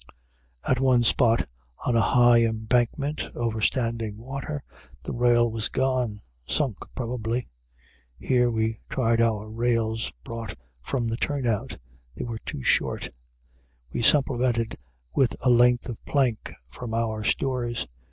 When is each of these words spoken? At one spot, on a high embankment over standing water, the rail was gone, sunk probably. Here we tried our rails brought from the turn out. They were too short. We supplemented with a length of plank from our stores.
At 0.67 0.79
one 0.79 1.03
spot, 1.03 1.47
on 1.85 1.95
a 1.95 2.01
high 2.01 2.43
embankment 2.43 3.25
over 3.35 3.61
standing 3.61 4.17
water, 4.17 4.63
the 5.03 5.13
rail 5.13 5.51
was 5.51 5.69
gone, 5.69 6.21
sunk 6.47 6.77
probably. 6.95 7.45
Here 8.17 8.49
we 8.49 8.79
tried 8.89 9.21
our 9.21 9.47
rails 9.47 10.11
brought 10.23 10.57
from 10.81 11.07
the 11.07 11.17
turn 11.17 11.45
out. 11.45 11.77
They 12.17 12.23
were 12.25 12.39
too 12.39 12.63
short. 12.63 13.09
We 13.93 14.01
supplemented 14.01 14.75
with 15.13 15.35
a 15.45 15.51
length 15.51 15.87
of 15.87 16.03
plank 16.03 16.51
from 16.67 16.95
our 16.95 17.23
stores. 17.23 17.85